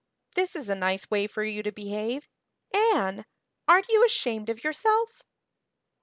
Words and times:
"This 0.33 0.55
is 0.55 0.67
a 0.67 0.73
nice 0.73 1.11
way 1.11 1.27
for 1.27 1.43
you 1.43 1.61
to 1.61 1.71
behave. 1.71 2.27
Anne! 2.73 3.23
Aren't 3.67 3.89
you 3.89 4.03
ashamed 4.03 4.49
of 4.49 4.63
yourself?" 4.63 5.21